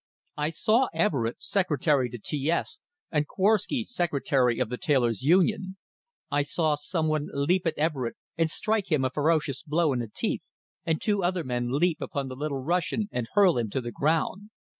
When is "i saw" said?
0.37-0.87, 6.31-6.73